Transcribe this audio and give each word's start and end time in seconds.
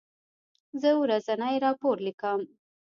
زه 0.81 0.89
ورځنی 1.01 1.55
راپور 1.65 1.97
لیکم. 2.05 2.39